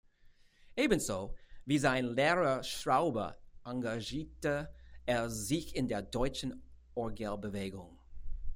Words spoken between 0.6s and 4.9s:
Ebenso wie sein Lehrer Straube engagierte